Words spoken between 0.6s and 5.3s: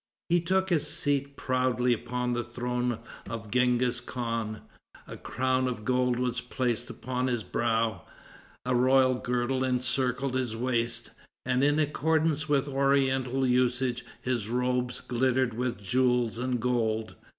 his seat proudly upon the throne of Genghis Khan, a